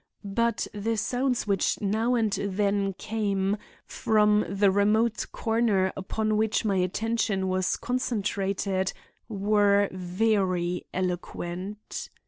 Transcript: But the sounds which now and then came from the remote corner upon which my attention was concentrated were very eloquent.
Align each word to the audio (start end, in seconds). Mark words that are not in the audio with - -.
But 0.25 0.65
the 0.73 0.97
sounds 0.97 1.45
which 1.45 1.79
now 1.79 2.15
and 2.15 2.33
then 2.33 2.93
came 2.93 3.57
from 3.85 4.43
the 4.49 4.71
remote 4.71 5.27
corner 5.31 5.93
upon 5.95 6.37
which 6.37 6.65
my 6.65 6.77
attention 6.77 7.47
was 7.47 7.75
concentrated 7.77 8.93
were 9.29 9.89
very 9.91 10.87
eloquent. 10.91 12.09